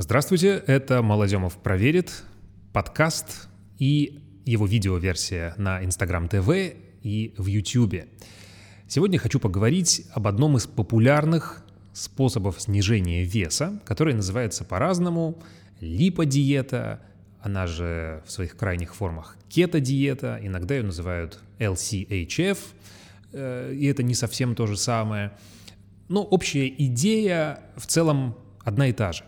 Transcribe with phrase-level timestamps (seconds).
[0.00, 2.22] Здравствуйте, это Молодемов проверит,
[2.72, 3.48] подкаст
[3.80, 8.04] и его видеоверсия на Instagram TV и в YouTube.
[8.86, 11.64] Сегодня хочу поговорить об одном из популярных
[11.94, 15.42] способов снижения веса, который называется по-разному
[15.80, 17.00] липодиета,
[17.42, 22.58] она же в своих крайних формах кето-диета, иногда ее называют LCHF,
[23.32, 25.32] э, и это не совсем то же самое.
[26.06, 29.24] Но общая идея в целом одна и та же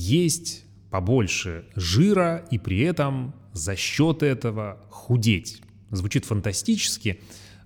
[0.00, 5.62] есть побольше жира и при этом за счет этого худеть.
[5.90, 7.20] Звучит фантастически,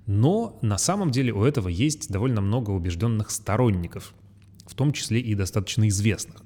[0.06, 4.14] но на самом деле у этого есть довольно много убежденных сторонников,
[4.66, 6.42] в том числе и достаточно известных.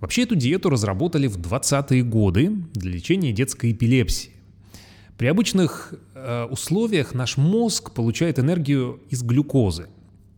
[0.00, 4.30] Вообще эту диету разработали в 20-е годы для лечения детской эпилепсии.
[5.16, 9.88] При обычных э, условиях наш мозг получает энергию из глюкозы.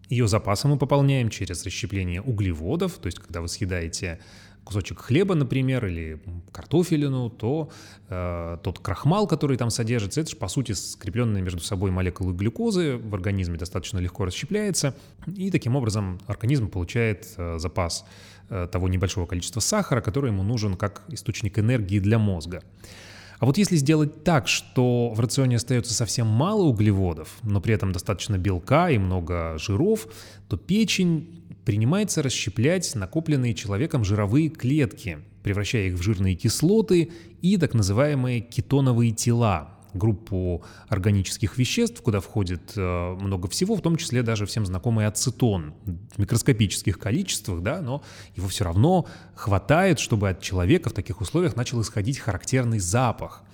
[0.08, 4.18] Ее запасы мы пополняем через расщепление углеводов, то есть когда вы съедаете
[4.64, 6.20] кусочек хлеба, например, или
[6.52, 7.70] картофелину, то
[8.08, 12.96] э, тот крахмал, который там содержится, это же, по сути, скрепленные между собой молекулы глюкозы
[12.96, 14.94] в организме достаточно легко расщепляется,
[15.26, 18.04] и таким образом организм получает э, запас
[18.48, 22.62] э, того небольшого количества сахара, который ему нужен как источник энергии для мозга.
[23.40, 27.90] А вот если сделать так, что в рационе остается совсем мало углеводов, но при этом
[27.90, 30.06] достаточно белка и много жиров,
[30.48, 37.12] то печень принимается расщеплять накопленные человеком жировые клетки, превращая их в жирные кислоты
[37.42, 43.98] и так называемые кетоновые тела, группу органических веществ, куда входит э, много всего, в том
[43.98, 48.02] числе даже всем знакомый ацетон в микроскопических количествах, да, но
[48.34, 53.44] его все равно хватает, чтобы от человека в таких условиях начал исходить характерный запах.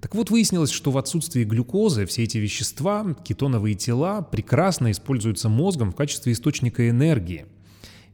[0.00, 5.92] Так вот, выяснилось, что в отсутствии глюкозы все эти вещества, кетоновые тела, прекрасно используются мозгом
[5.92, 7.46] в качестве источника энергии.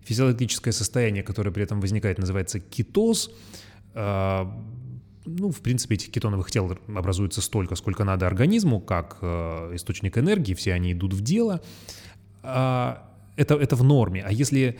[0.02, 3.30] Физиологическое состояние, которое при этом возникает, называется кетоз.
[3.94, 4.52] А,
[5.24, 10.54] ну, в принципе, этих кетоновых тел образуется столько, сколько надо организму, как э, источник энергии,
[10.54, 11.60] все они идут в дело.
[12.42, 14.22] А, это, это в норме.
[14.26, 14.78] А если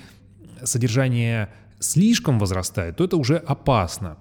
[0.64, 4.16] содержание слишком возрастает, то это уже опасно.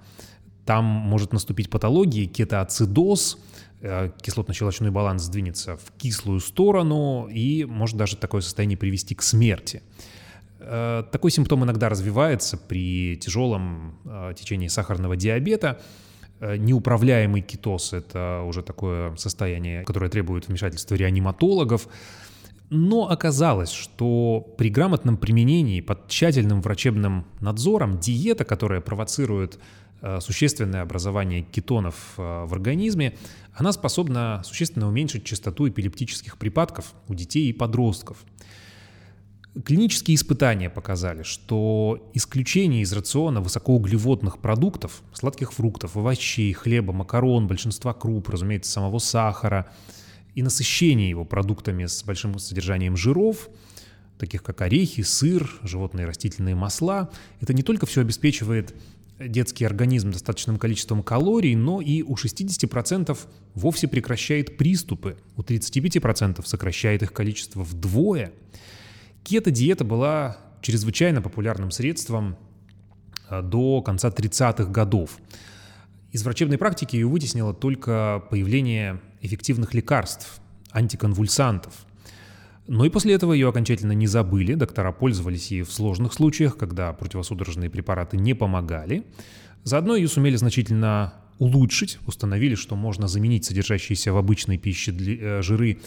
[0.65, 3.37] Там может наступить патология, кетоацидоз,
[3.81, 9.83] э, кислотно-щелочной баланс сдвинется в кислую сторону и может даже такое состояние привести к смерти.
[10.59, 15.79] Э, такой симптом иногда развивается при тяжелом э, течении сахарного диабета.
[16.41, 21.87] Неуправляемый кетоз– это уже такое состояние, которое требует вмешательства реаниматологов.
[22.69, 29.59] Но оказалось, что при грамотном применении под тщательным врачебным надзором диета, которая провоцирует
[30.19, 33.17] существенное образование кетонов э, в организме,
[33.53, 38.23] она способна существенно уменьшить частоту эпилептических припадков у детей и подростков.
[39.63, 47.93] Клинические испытания показали, что исключение из рациона высокоуглеводных продуктов, сладких фруктов, овощей, хлеба, макарон, большинства
[47.93, 49.72] круп, разумеется, самого сахара,
[50.35, 53.47] и насыщение его продуктами с большим содержанием жиров,
[54.19, 58.75] таких как орехи, сыр, животные и растительные масла, это не только все обеспечивает
[59.19, 63.17] детский организм достаточным количеством калорий, но и у 60%
[63.53, 68.33] вовсе прекращает приступы, у 35% сокращает их количество вдвое.
[69.23, 72.37] Кето-диета была чрезвычайно популярным средством
[73.29, 75.17] а, до конца 30-х годов.
[76.11, 80.39] Из врачебной практики ее вытеснило только появление эффективных лекарств,
[80.71, 81.73] антиконвульсантов–
[82.67, 86.91] но и после этого ее окончательно не забыли, доктора пользовались ей в сложных случаях, когда
[86.93, 89.03] противосудорожные препараты не помогали.
[89.63, 95.79] Заодно ее сумели значительно улучшить, установили, что можно заменить содержащиеся в обычной пище э, жиры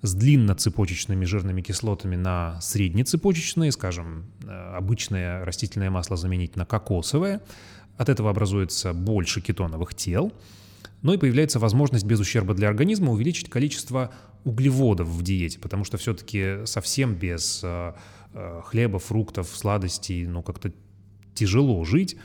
[0.00, 7.42] с длинноцепочечными жирными кислотами на среднецепочечные, скажем, э, обычное растительное масло заменить на кокосовое.
[7.98, 10.32] От этого образуется больше кетоновых тел–
[11.02, 14.12] но и появляется возможность без ущерба для организма увеличить количество
[14.44, 17.92] углеводов в диете, потому что все-таки совсем без э,
[18.32, 20.72] э, хлеба, фруктов, сладостей, ну как-то
[21.34, 22.16] тяжело жить,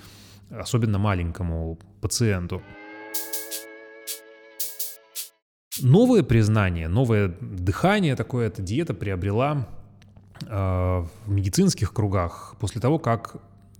[0.50, 2.62] особенно маленькому пациенту.
[5.81, 9.68] Новое признание, новое дыхание такое, эта диета приобрела
[10.41, 13.38] э, в медицинских кругах после того, как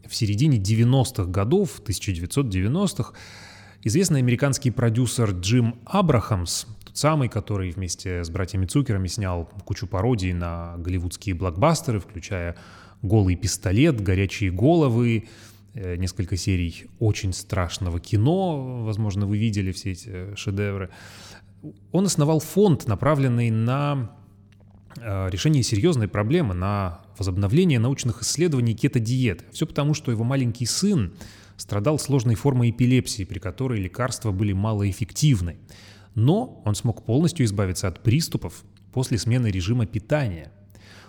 [0.08, 3.14] в середине 90-х годов, 1990-х,
[3.84, 10.34] Известный американский продюсер Джим Абрахамс, тот самый, который вместе с братьями Цукерами снял кучу пародий
[10.34, 12.56] на голливудские блокбастеры, включая
[13.04, 15.28] «Голый пистолет», «Горячие головы»,
[15.76, 20.90] э, несколько серий очень страшного кино, возможно, вы видели все эти шедевры.
[21.92, 24.12] Он основал фонд, направленный на
[25.00, 29.46] э, решение серьезной проблемы, на возобновления научных исследований кето-диеты.
[29.52, 31.14] Все потому, что его маленький сын
[31.57, 35.57] страдал сложной формой эпилепсии, при которой лекарства были малоэффективны.
[36.15, 38.63] Но он смог полностью избавиться от приступов
[38.94, 40.51] после смены режима питания.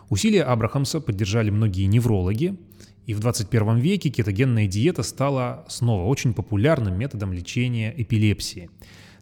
[0.08, 2.58] Усилия Абрахамса поддержали многие неврологи,
[3.06, 8.70] и в 21 веке кетогенная диета стала снова очень популярным методом лечения эпилепсии.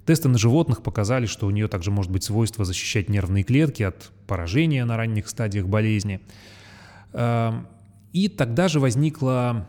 [0.05, 4.13] Тесты на животных показали, что у нее также может быть свойство защищать нервные клетки от
[4.29, 6.21] поражения на ранних стадиях болезни.
[7.13, 7.67] Эм,
[8.13, 9.69] и тогда же возникла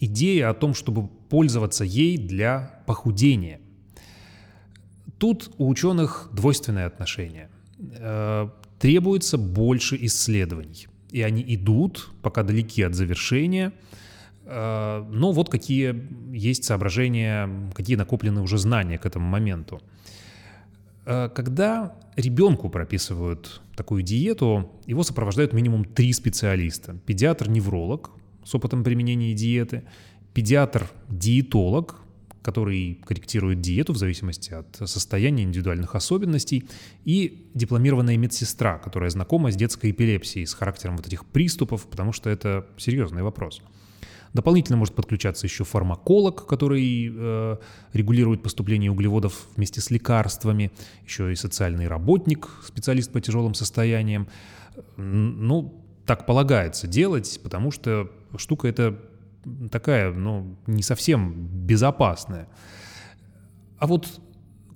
[0.00, 3.60] идея о том, чтобы пользоваться ей для похудения.
[5.18, 7.48] Тут у ученых двойственное отношение.
[7.78, 8.48] Э,
[8.78, 13.72] требуется больше исследований и они идут, пока далеки от завершения.
[14.44, 19.80] Э, но вот какие есть соображения, какие накоплены уже знания к этому моменту.
[21.06, 26.94] Э, когда ребенку прописывают такую диету, его сопровождают минимум три специалиста.
[27.06, 28.10] Педиатр-невролог
[28.48, 29.82] с опытом применения диеты,
[30.32, 32.00] педиатр-диетолог,
[32.40, 36.64] который корректирует диету в зависимости от состояния индивидуальных особенностей,
[37.04, 42.30] и дипломированная медсестра, которая знакома с детской эпилепсией, с характером вот этих приступов, потому что
[42.30, 43.60] это серьезный вопрос.
[44.32, 47.56] Дополнительно может подключаться еще фармаколог, который э,
[47.92, 50.70] регулирует поступление углеводов вместе с лекарствами,
[51.04, 54.26] еще и социальный работник, специалист по тяжелым состояниям.
[54.96, 58.98] Ну, так полагается делать, потому что штука эта
[59.70, 62.48] такая, ну, не совсем безопасная.
[63.78, 64.20] А вот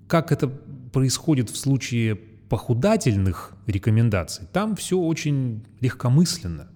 [0.07, 2.17] как это происходит в случае
[2.49, 6.69] похудательных рекомендаций, там все очень легкомысленно.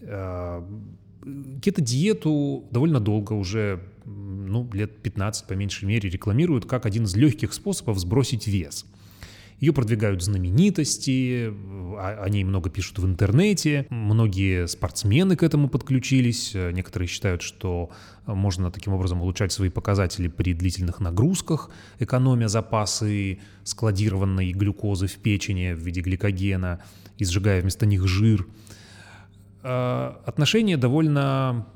[0.00, 0.62] Э,
[1.60, 7.52] кето-диету довольно долго уже, ну, лет 15 по меньшей мере, рекламируют как один из легких
[7.52, 8.86] способов сбросить вес–
[9.58, 11.52] ее продвигают знаменитости,
[11.96, 17.90] о, ней много пишут в интернете, многие спортсмены к этому подключились, некоторые считают, что
[18.26, 25.72] можно таким образом улучшать свои показатели при длительных нагрузках, экономя запасы складированной глюкозы в печени
[25.72, 26.80] в виде гликогена
[27.18, 28.46] и сжигая вместо них жир.
[29.62, 31.66] А, отношение довольно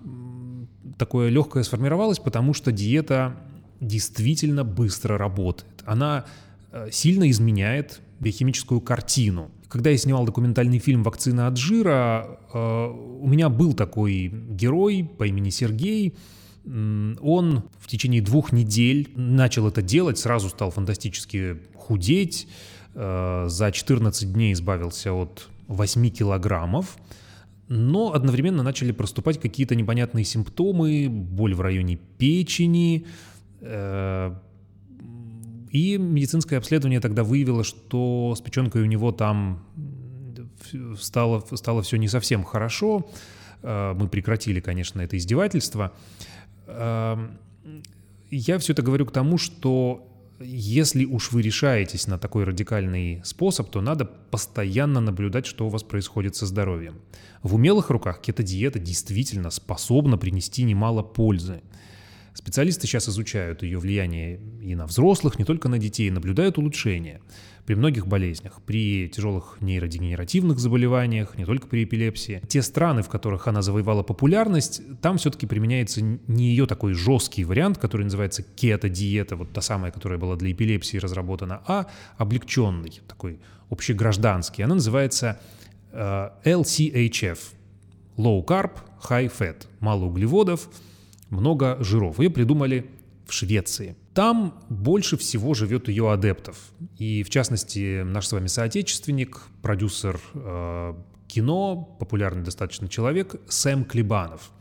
[0.99, 3.37] такое легкое сформировалось, потому что диета
[3.81, 5.83] действительно быстро работает.
[5.85, 6.25] Она
[6.91, 9.51] сильно изменяет биохимическую картину.
[9.69, 15.25] Когда я снимал документальный фильм «Вакцина от жира», э, у меня был такой герой по
[15.27, 16.15] имени Сергей.
[16.65, 22.49] Он в течение двух недель начал это делать, сразу стал фантастически худеть.
[22.95, 26.97] Э, за 14 дней избавился от 8 килограммов.
[27.69, 33.07] Но одновременно начали проступать какие-то непонятные симптомы, боль в районе печени,
[35.77, 39.63] и медицинское обследование тогда выявило, что с печенкой у него там
[40.99, 43.11] стало, стало все не совсем хорошо.
[43.63, 45.93] Э, мы прекратили, конечно, это издевательство.
[46.67, 47.39] Эм,
[48.31, 50.09] я все это говорю к тому, что
[50.41, 55.83] если уж вы решаетесь на такой радикальный способ, то надо постоянно наблюдать, что у вас
[55.83, 57.01] происходит со здоровьем.
[57.43, 61.63] В умелых руках кето-диета действительно способна принести немало пользы.
[62.37, 67.23] Специалисты сейчас изучают ее влияние и на взрослых, не только на детей, наблюдают улучшения
[67.65, 72.43] при многих болезнях, при тяжелых нейродегенеративных заболеваниях, не только при эпилепсии.
[72.47, 77.79] Те страны, в которых она завоевала популярность, там все-таки применяется не ее такой жесткий вариант,
[77.79, 81.87] который называется кето-диета, вот та самая, которая была для эпилепсии разработана, а
[82.19, 83.41] облегченный, такой
[83.71, 84.63] общегражданский.
[84.63, 85.41] Она называется
[85.91, 87.39] э, LCHF–
[88.19, 88.73] Low Carb,
[89.09, 90.69] High Fat– мало углеводов–
[91.31, 92.19] много жиров.
[92.19, 92.91] Ее придумали
[93.27, 93.97] в Швеции.
[94.15, 96.57] Там больше всего живет ее адептов.
[96.97, 100.95] И, в частности, наш с вами соотечественник, продюсер э,
[101.27, 104.53] кино, популярный достаточно человек Сэм Клебанов,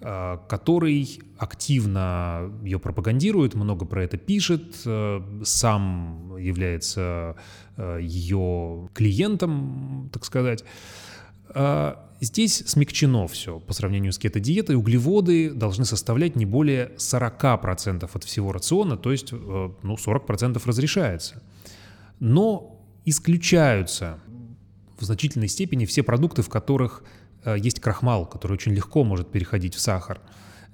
[0.00, 7.36] э, который активно ее пропагандирует, много про это пишет, э, сам является
[7.76, 10.64] э, ее клиентом, так сказать.
[11.54, 14.74] Э, Здесь смягчено все по сравнению с кето-диетой.
[14.74, 21.42] Углеводы должны составлять не более 40% от всего рациона, то есть э, ну, 40% разрешается.
[22.18, 24.18] Но исключаются
[24.98, 27.04] в значительной степени все продукты, в которых
[27.44, 30.20] э, есть крахмал, который очень легко может переходить в сахар.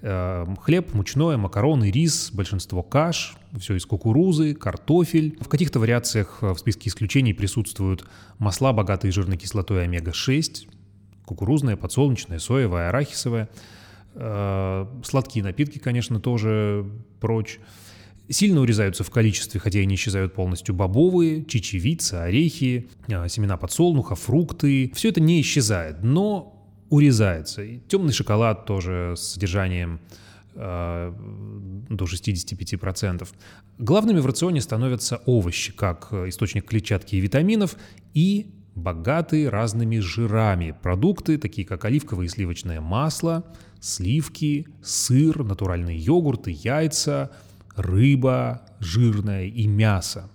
[0.07, 5.39] Э, хлеб, мучное, макароны, рис, большинство каш, все из кукурузы, картофель.
[5.41, 8.05] В каких-то вариациях в списке исключений присутствуют
[8.39, 10.69] масла, богатые жирной кислотой омега-6,
[11.25, 13.49] кукурузная, подсолнечная, соевая, арахисовая.
[14.15, 16.85] Э, сладкие напитки, конечно, тоже
[17.19, 17.59] прочь.
[18.29, 24.17] Сильно урезаются в количестве, хотя и не исчезают полностью бобовые, чечевица, орехи, а, семена подсолнуха,
[24.17, 24.93] фрукты.
[24.95, 26.54] Все это не исчезает, но
[26.95, 27.63] урезается.
[27.63, 30.01] И темный шоколад тоже с содержанием
[30.55, 31.13] э,
[31.91, 33.29] до 65%.
[33.79, 37.77] Главными в рационе становятся овощи, как источник клетчатки и витаминов,
[38.13, 43.45] и богатые разными жирами продукты, такие как оливковое и сливочное масло,
[43.81, 47.31] сливки, сыр, натуральные йогурты, яйца,
[47.77, 50.31] рыба жирная и мясо.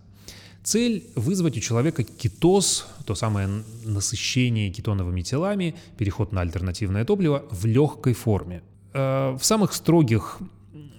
[0.70, 3.50] Цель– вызвать у человека кетоз, то самое
[3.86, 8.62] насыщение кетоновыми телами, переход на альтернативное топливо в легкой форме.
[8.94, 10.38] Э, в самых строгих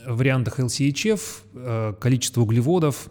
[0.05, 1.21] вариантах LCHF
[1.55, 3.11] э, количество углеводов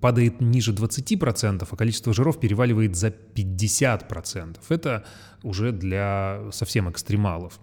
[0.00, 4.56] падает ниже 20%, а количество жиров переваливает за 50%.
[4.70, 5.04] Это
[5.42, 7.60] уже для совсем экстремалов.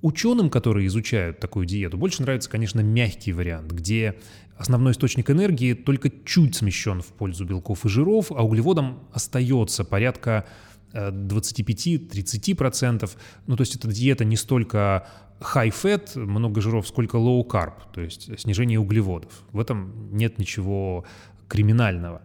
[0.00, 4.16] Ученым, которые изучают такую диету, больше нравится, конечно, мягкий вариант, где
[4.56, 10.46] основной источник энергии только чуть смещен в пользу белков и жиров, а углеводам остается порядка
[10.92, 13.04] 25-30%.
[13.04, 13.08] Э,
[13.46, 15.06] ну, то есть эта диета не столько
[15.40, 19.42] high fat, много жиров, сколько low carb, то есть снижение углеводов.
[19.52, 21.04] В этом нет ничего
[21.48, 22.22] криминального.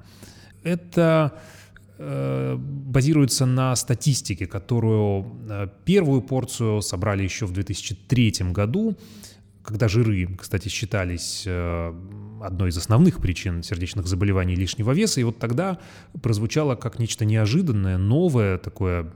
[0.64, 1.34] Это
[1.98, 8.96] э, базируется на статистике, которую э, первую порцию собрали еще в 2003 году,
[9.64, 11.94] когда жиры, кстати, считались э,
[12.42, 15.80] одной из основных причин сердечных заболеваний лишнего веса, и вот тогда
[16.22, 19.12] прозвучало как нечто неожиданное, новое, такое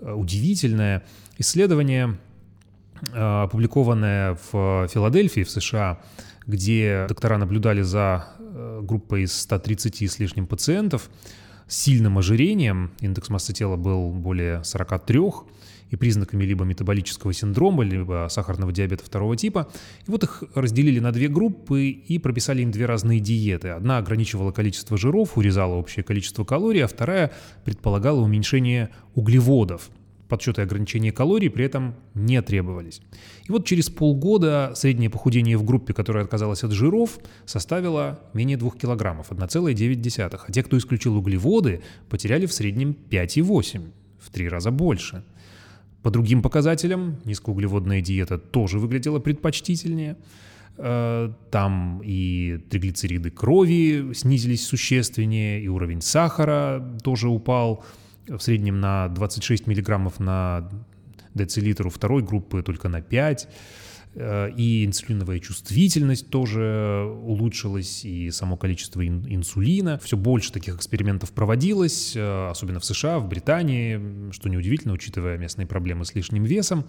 [0.00, 1.02] удивительное
[1.38, 2.18] исследование,
[3.12, 6.00] опубликованное в Филадельфии, в США,
[6.46, 11.10] где доктора наблюдали за Э, группа из 130 с лишним пациентов
[11.66, 15.20] с сильным ожирением, индекс массы тела был более 43,
[15.90, 19.68] и признаками либо метаболического синдрома, либо сахарного диабета второго типа.
[20.06, 23.68] И вот их разделили на две группы и прописали им две разные диеты.
[23.68, 27.32] Одна ограничивала количество жиров, урезала общее количество калорий, а вторая
[27.64, 29.90] предполагала уменьшение углеводов–
[30.28, 33.00] Подсчеты ограничения калорий при этом не требовались.
[33.46, 38.70] И вот через полгода среднее похудение в группе, которая отказалась от жиров, составило менее 2
[38.70, 40.40] килограммов, 1,9.
[40.46, 45.24] А те, кто исключил углеводы, потеряли в среднем 5,8, в три раза больше.
[46.04, 50.16] По другим показателям низкоуглеводная диета тоже выглядела предпочтительнее.
[50.76, 57.84] Э, там и триглицериды крови снизились существеннее, и уровень сахара тоже упал–
[58.26, 60.68] в среднем на 26 миллиграммов на
[61.34, 63.48] децилитр, у второй группы только на 5.
[64.14, 69.98] Э, и инсулиновая чувствительность тоже улучшилась, и само количество инсулина.
[70.02, 75.66] Все больше таких экспериментов проводилось, э, особенно в США, в Британии, что неудивительно, учитывая местные
[75.66, 76.84] проблемы с лишним весом.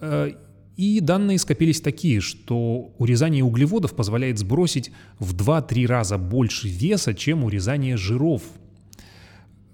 [0.00, 0.32] Э,
[0.76, 7.44] и данные скопились такие, что урезание углеводов позволяет сбросить в 2-3 раза больше веса, чем
[7.44, 8.42] урезание жиров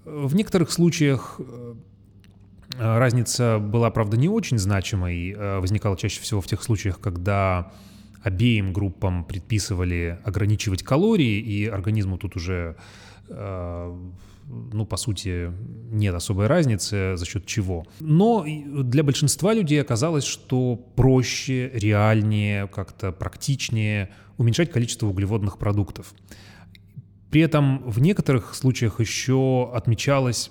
[0.09, 1.75] в некоторых случаях э,
[2.79, 5.31] разница была, правда, не очень значимой.
[5.31, 7.71] Э, возникала чаще всего в тех случаях, когда
[8.23, 12.75] обеим группам предписывали ограничивать калории, и организму тут уже,
[13.29, 13.97] э,
[14.47, 15.51] ну, по сути,
[15.91, 17.85] нет особой разницы, за счет чего.
[17.99, 26.13] Но для большинства людей оказалось, что проще, реальнее, как-то практичнее уменьшать количество углеводных продуктов.
[27.29, 30.49] При этом в некоторых случаях еще отмечалось,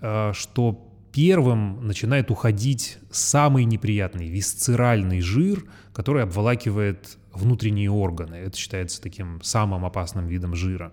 [0.00, 8.34] э, что первым начинает уходить самый неприятный висцеральный жир, который обволакивает внутренние органы.
[8.34, 10.92] Это считается таким самым опасным видом жира.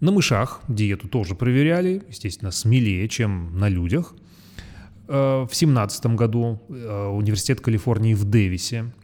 [0.00, 4.14] На мышах диету тоже проверяли, естественно, смелее, чем на людях.
[5.08, 8.94] Э, в 2017 году э, Университет Калифорнии в Дэвисе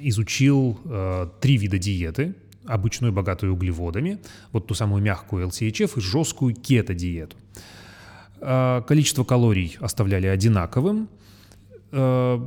[0.00, 0.80] изучил
[1.40, 4.18] три вида диеты обычную, богатую углеводами,
[4.50, 7.36] вот ту самую мягкую LCHF и жесткую кето-диету.
[8.44, 11.08] А, количество калорий оставляли одинаковым,
[11.92, 12.44] а,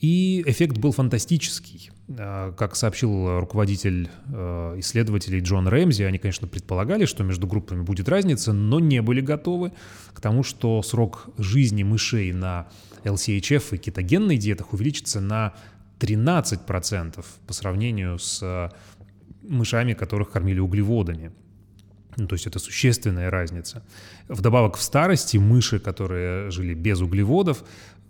[0.00, 1.90] и эффект был фантастический.
[2.08, 8.52] А, как сообщил руководитель исследователей Джон Рэмзи, они, конечно, предполагали, что между группами будет разница,
[8.52, 9.72] но не были готовы
[10.12, 12.66] к тому, что срок жизни мышей на
[13.04, 15.54] LCHF и кетогенной диетах увеличится на
[16.00, 18.72] 13% по сравнению с
[19.42, 21.30] мышами, которых кормили углеводами.
[22.16, 23.82] Ну, то есть это существенная разница.
[24.28, 27.64] Вдобавок в старости мыши, которые жили без углеводов,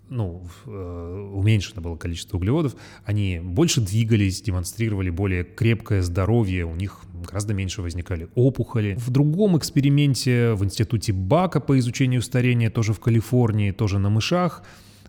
[0.09, 7.01] ну, э, уменьшено было количество углеводов, они больше двигались, демонстрировали более крепкое здоровье, у них
[7.25, 8.95] гораздо меньше возникали опухоли.
[8.97, 14.63] В другом эксперименте в институте Бака по изучению старения, тоже в Калифорнии, тоже на мышах,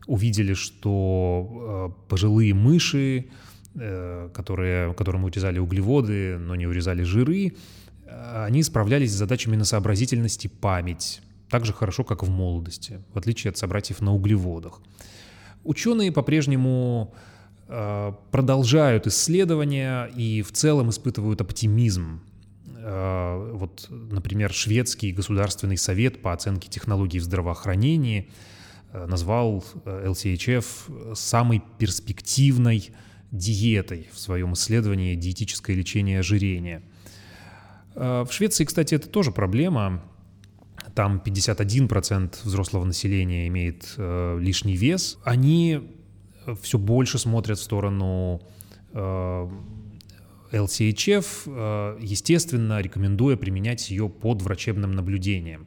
[0.07, 3.27] увидели, что э, пожилые мыши
[4.33, 7.53] которые, которым урезали углеводы, но не урезали жиры,
[8.45, 13.51] они справлялись с задачами на сообразительность память так же хорошо, как в молодости, в отличие
[13.51, 14.81] от собратьев на углеводах.
[15.65, 17.15] Ученые по-прежнему
[17.69, 22.21] э, продолжают исследования и в целом испытывают оптимизм.
[22.77, 28.31] Э, вот, например, шведский государственный совет по оценке технологий в здравоохранении
[28.93, 32.91] э, назвал LCHF самой перспективной
[33.31, 36.83] диетой в своем исследовании диетическое лечение ожирения.
[37.99, 40.05] В Швеции, кстати, это тоже проблема.
[40.95, 45.19] Там 51% взрослого населения имеет э, лишний вес.
[45.25, 45.81] Они
[46.63, 48.41] все больше смотрят в сторону
[48.93, 49.49] э,
[50.53, 55.67] LCHF, э, естественно, рекомендуя применять ее под врачебным наблюдением.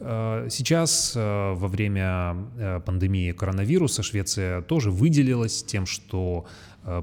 [0.00, 6.46] Э, сейчас, э, во время э, пандемии коронавируса, Швеция тоже выделилась тем, что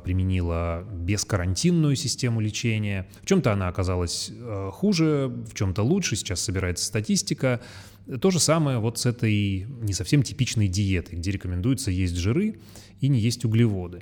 [0.03, 3.07] применила бескарантинную систему лечения.
[3.21, 4.31] В чем-то она оказалась
[4.71, 6.15] хуже, в чем-то лучше.
[6.15, 7.61] Сейчас собирается статистика.
[8.19, 12.59] То же самое вот с этой не совсем типичной диетой, где рекомендуется есть жиры
[12.99, 14.01] и не есть углеводы.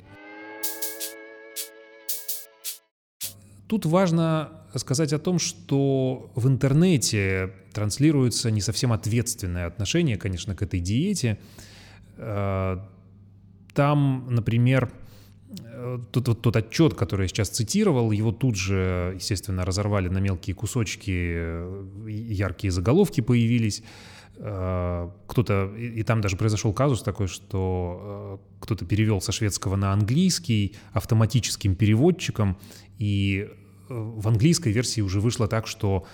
[3.66, 10.62] Тут важно сказать о том, что в интернете транслируется не совсем ответственное отношение, конечно, к
[10.62, 11.38] этой диете.
[12.16, 12.78] Э,
[13.74, 14.90] там, например,
[15.58, 20.18] э, тот, тот, тот отчет, который я сейчас цитировал, его тут же, естественно, разорвали на
[20.18, 23.82] мелкие кусочки, э, яркие заголовки появились.
[24.36, 31.76] Кто-то, и там даже произошел казус такой, что кто-то перевел со шведского на английский автоматическим
[31.76, 32.58] переводчиком,
[32.98, 33.48] и
[33.88, 36.06] в английской версии уже вышло так, что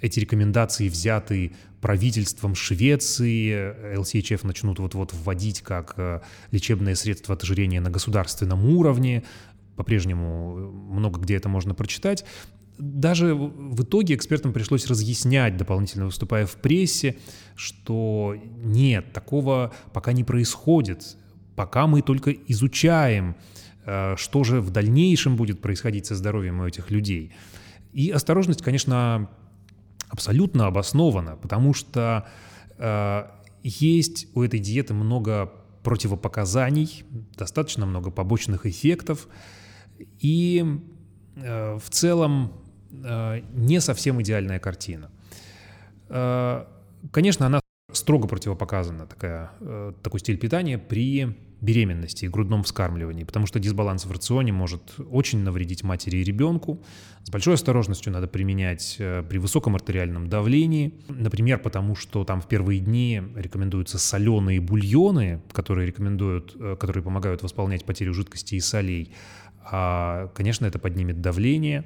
[0.00, 7.80] эти рекомендации взяты правительством Швеции, ЛСХФ начнут вот-вот вводить как э, лечебное средство от ожирения
[7.80, 9.22] на государственном уровне,
[9.76, 12.24] по-прежнему много где это можно прочитать.
[12.78, 17.16] Даже в итоге экспертам пришлось разъяснять, дополнительно выступая в прессе,
[17.54, 21.16] что нет, такого пока не происходит,
[21.54, 26.90] пока мы только изучаем, э, что же в дальнейшем будет происходить со здоровьем у этих
[26.90, 27.32] людей.
[27.92, 29.28] И осторожность, конечно,
[30.12, 32.26] абсолютно обоснована, потому что
[32.78, 33.24] э,
[33.62, 35.50] есть у этой диеты много
[35.82, 37.04] противопоказаний,
[37.36, 39.26] достаточно много побочных эффектов,
[40.20, 40.80] и
[41.36, 42.52] э, в целом
[42.92, 45.10] э, не совсем идеальная картина.
[46.10, 46.66] Э,
[47.10, 47.61] конечно, она
[47.92, 54.04] строго противопоказана, такая, э, такой стиль питания при беременности и грудном вскармливании, потому что дисбаланс
[54.04, 56.82] в рационе может очень навредить матери и ребенку.
[57.22, 62.48] С большой осторожностью надо применять э, при высоком артериальном давлении, например, потому что там в
[62.48, 69.14] первые дни рекомендуются соленые бульоны, которые рекомендуют, э, которые помогают восполнять потерю жидкости и солей.
[69.64, 71.84] А, конечно, это поднимет давление.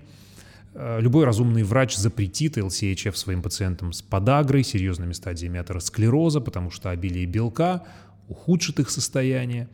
[0.78, 6.90] Э, любой разумный врач запретит LCHF своим пациентам с подагрой, серьезными стадиями атеросклероза, потому что
[6.90, 7.84] обилие белка
[8.28, 9.70] ухудшит их состояние.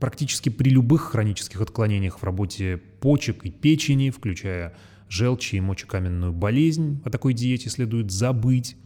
[0.00, 4.74] Практически при любых хронических отклонениях в работе почек и печени, включая
[5.08, 8.76] желчь и мочекаменную болезнь, о такой диете следует забыть.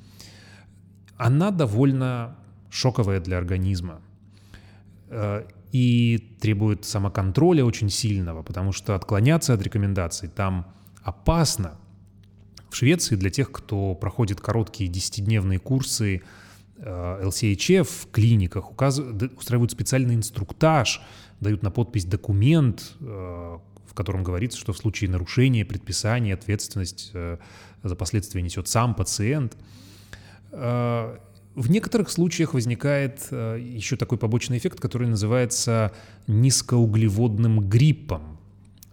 [1.17, 2.37] Она довольно
[2.69, 4.03] шоковая для организма
[5.09, 10.67] э, и требует самоконтроля очень сильного, потому что отклоняться от рекомендаций там
[11.09, 11.79] опасно.
[12.71, 16.23] В Швеции для тех, кто проходит короткие десятидневные курсы
[16.79, 21.01] LCHF э, в клиниках устраивают специальный инструктаж,
[21.40, 27.38] дают на подпись документ, э, в котором говорится, что в случае нарушения предписания ответственность э,
[27.83, 29.57] за последствия несет сам пациент.
[30.51, 35.92] В некоторых случаях возникает еще такой побочный эффект, который называется
[36.27, 38.38] низкоуглеводным гриппом,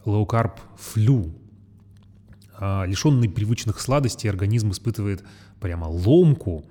[0.06, 1.32] low carb flu.
[2.60, 5.24] Лишенный привычных сладостей организм испытывает
[5.60, 6.65] прямо ломку,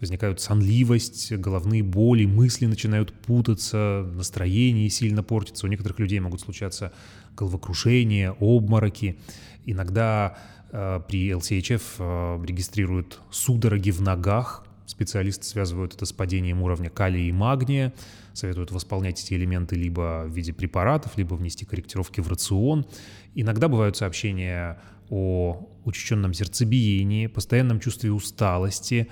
[0.00, 5.66] возникают сонливость, головные боли, мысли начинают путаться, настроение сильно портится.
[5.66, 6.92] У некоторых людей могут случаться
[7.36, 9.18] головокрушения, обмороки.
[9.66, 10.38] Иногда
[10.72, 14.64] э, при LCHF э, регистрируют судороги в ногах.
[14.86, 17.92] Специалисты связывают это с падением уровня калия и магния,
[18.32, 22.86] советуют восполнять эти элементы либо в виде препаратов, либо внести корректировки в рацион.
[23.34, 29.08] Иногда бывают сообщения о учащенном сердцебиении, постоянном чувстве усталости,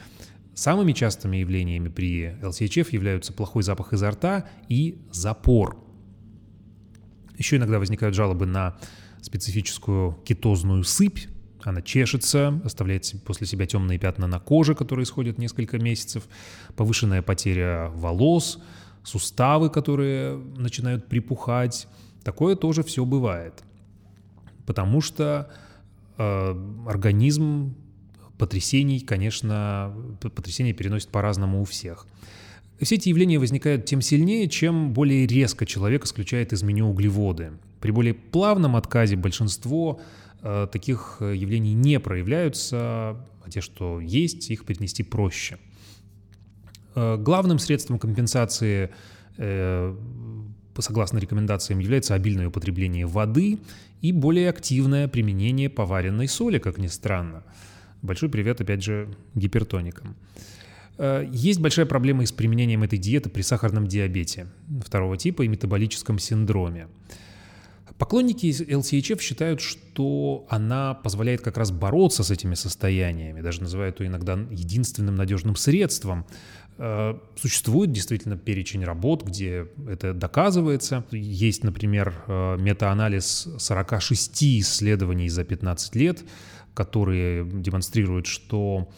[0.55, 5.79] Самыми частыми явлениями при LCHF являются плохой запах изо рта и запор.
[7.37, 8.77] Еще иногда возникают жалобы на
[9.23, 11.29] специфическую кетозную сыпь.
[11.63, 16.25] Она чешется, оставляет после себя темные пятна на коже, которые исходят несколько месяцев,
[16.75, 18.61] повышенная потеря волос,
[19.05, 21.87] суставы, которые начинают припухать,
[22.29, 23.65] Такое тоже все бывает.
[24.67, 25.51] Потому что
[26.19, 27.75] организм
[28.39, 32.07] потрясений, конечно, потрясения переносит по-разному у всех.
[32.81, 37.53] Все эти явления возникают тем сильнее, чем более резко человек исключает из меню углеводы.
[37.81, 40.01] При более плавном отказе большинство
[40.43, 45.59] э, таких явлений не проявляются, а те, что есть, их перенести проще.
[46.95, 48.91] Э, главным средством компенсации,
[49.37, 49.97] э,
[50.83, 53.59] согласно рекомендациям, является обильное употребление воды
[54.01, 57.43] и более активное применение поваренной соли, как ни странно.
[58.03, 60.17] Большой привет, опять же, гипертоникам.
[60.99, 64.49] Э, есть большая проблема и с применением этой диеты при сахарном диабете
[64.85, 66.89] второго типа и метаболическом синдроме.
[67.97, 74.09] Поклонники LCHF считают, что она позволяет как раз бороться с этими состояниями, даже называют ее
[74.09, 76.27] иногда единственным надежным средством.
[76.79, 81.05] Э, существует действительно перечень работ, где это доказывается.
[81.11, 86.25] Есть, например, э, метаанализ 46 исследований за 15 лет,
[86.75, 88.89] которые демонстрируют, что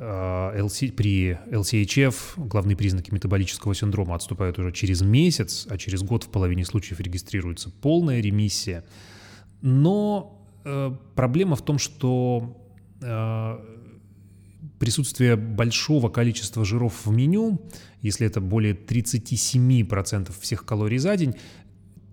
[0.00, 6.24] LC, э, при LCHF главные признаки метаболического синдрома отступают уже через месяц, а через год
[6.24, 8.84] в половине случаев регистрируется полная ремиссия.
[9.60, 12.56] Но э, проблема в том, что
[13.02, 13.58] э,
[14.78, 17.60] присутствие большого количества жиров в меню,
[18.00, 21.34] если это более 37% всех калорий за день,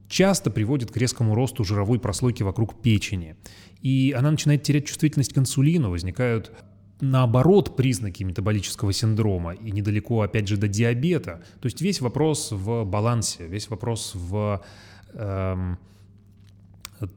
[0.10, 3.38] часто приводит к резкому росту жировой прослойки вокруг печени.
[3.82, 6.52] И она начинает терять чувствительность к инсулину, возникают
[7.00, 11.44] наоборот признаки метаболического синдрома и недалеко, опять же, до диабета.
[11.60, 14.64] То есть весь вопрос в балансе, весь вопрос в
[15.14, 15.78] эм,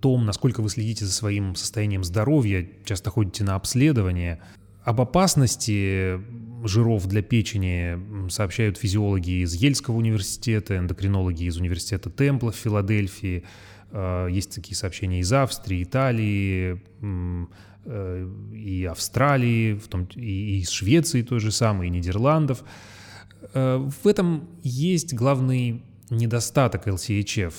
[0.00, 4.40] том, насколько вы следите за своим состоянием здоровья, часто ходите на обследование.
[4.84, 6.20] Об опасности
[6.64, 13.44] жиров для печени сообщают физиологи из Ельского университета, эндокринологи из университета Темпла в Филадельфии.
[13.92, 16.82] Э, есть такие сообщения из Австрии, Италии,
[17.84, 22.62] и Австралии, в том, и из Швеции той же самой, и Нидерландов.
[23.54, 27.54] Э, в этом есть главный недостаток LCHF.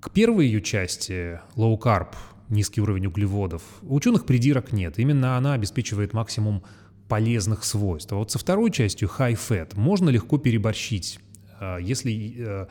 [0.00, 2.14] К первой ее части, low carb,
[2.48, 4.98] низкий уровень углеводов, у ученых придирок нет.
[4.98, 6.64] Именно она обеспечивает максимум
[7.08, 8.12] полезных свойств.
[8.12, 11.20] А вот со второй частью high fat можно легко переборщить,
[11.60, 12.66] э, если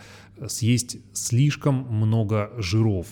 [0.47, 3.07] съесть слишком много жиров.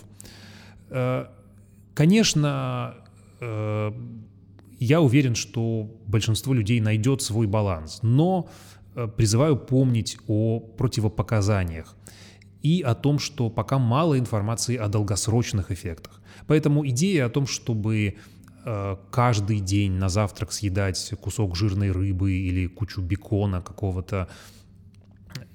[1.96, 3.05] Конечно, Э,
[4.80, 8.50] я уверен, что большинство людей найдет свой баланс, но
[8.96, 11.96] э, призываю помнить о противопоказаниях
[12.62, 16.22] и о том, что пока мало информации о долгосрочных эффектах.
[16.48, 18.16] Поэтому идея о том, чтобы
[18.66, 24.28] э, каждый день на завтрак съедать кусок жирной рыбы или кучу бекона какого-то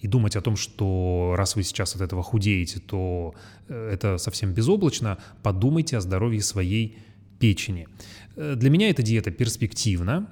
[0.01, 3.35] и думать о том, что раз вы сейчас от этого худеете, то
[3.69, 6.99] это совсем безоблачно, подумайте о здоровье своей
[7.41, 7.89] печени.
[8.37, 10.31] Э, для меня эта диета перспективна.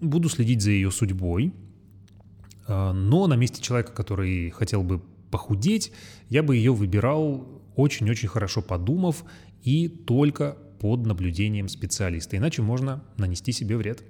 [0.00, 1.52] Буду следить за ее судьбой.
[2.66, 5.92] Э, но на месте человека, который хотел бы похудеть,
[6.30, 9.24] я бы ее выбирал очень-очень хорошо подумав
[9.62, 12.36] и только под наблюдением специалиста.
[12.36, 14.02] Иначе можно нанести себе вред.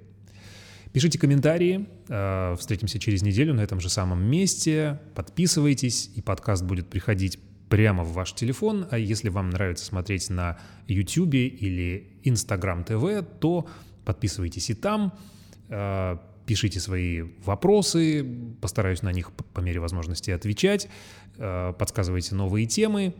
[0.93, 1.87] Пишите комментарии.
[2.07, 4.99] Э, встретимся через неделю на этом же самом месте.
[5.15, 8.87] Подписывайтесь, и подкаст будет приходить прямо в ваш телефон.
[8.91, 13.67] А если вам нравится смотреть на YouTube или Instagram TV, то
[14.05, 15.13] подписывайтесь и там,
[15.69, 18.25] э, пишите свои вопросы,
[18.61, 20.87] постараюсь на них по мере возможности отвечать,
[21.37, 23.13] э, подсказывайте новые темы.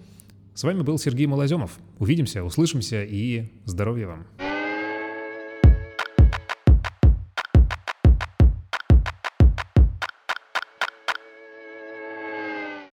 [0.53, 1.77] С вами был Сергей Малоземов.
[1.99, 4.46] Увидимся, услышимся и здоровья вам!